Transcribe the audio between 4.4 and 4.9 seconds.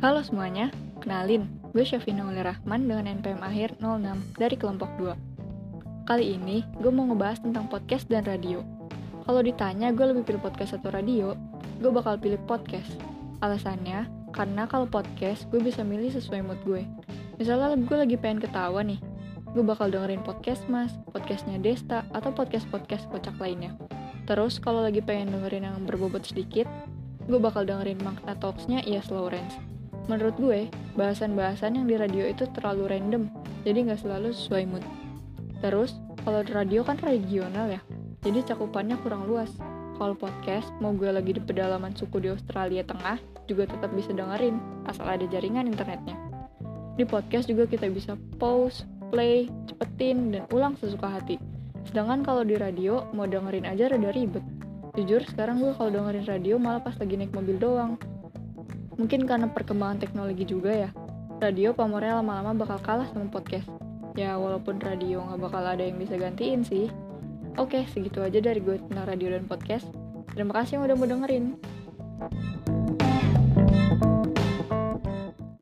dari kelompok